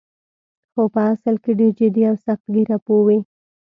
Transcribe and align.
خو 0.71 0.83
په 0.93 1.01
اصل 1.13 1.35
کې 1.43 1.51
ډېر 1.59 1.71
جدي 1.79 2.03
او 2.09 2.15
سخت 2.25 2.45
ګیره 2.53 2.77
پوه 2.85 3.01
وې. 3.05 3.17